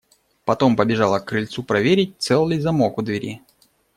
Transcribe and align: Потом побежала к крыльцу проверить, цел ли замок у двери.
Потом 0.45 0.75
побежала 0.75 1.19
к 1.19 1.25
крыльцу 1.27 1.61
проверить, 1.61 2.15
цел 2.17 2.47
ли 2.47 2.59
замок 2.59 2.97
у 2.97 3.03
двери. 3.03 3.43